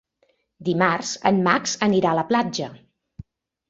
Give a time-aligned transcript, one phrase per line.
[0.69, 2.75] Dimarts en Max anirà a la platja.